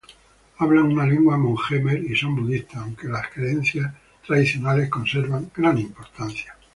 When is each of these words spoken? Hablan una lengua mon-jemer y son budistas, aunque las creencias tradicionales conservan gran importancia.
Hablan 0.57 0.93
una 0.93 1.05
lengua 1.05 1.37
mon-jemer 1.37 2.01
y 2.03 2.15
son 2.15 2.35
budistas, 2.35 2.77
aunque 2.77 3.07
las 3.07 3.27
creencias 3.29 3.93
tradicionales 4.25 4.89
conservan 4.89 5.51
gran 5.55 5.77
importancia. 5.77 6.55